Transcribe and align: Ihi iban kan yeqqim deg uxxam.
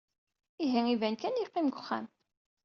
Ihi 0.63 0.81
iban 0.93 1.15
kan 1.21 1.35
yeqqim 1.39 1.67
deg 1.67 1.77
uxxam. 1.81 2.05